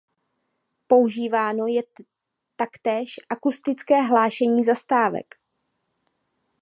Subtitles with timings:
[0.87, 1.81] Používáno je
[2.55, 5.35] taktéž akustické hlášení zastávek.